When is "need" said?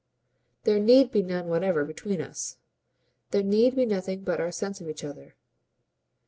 0.79-1.11, 3.43-3.75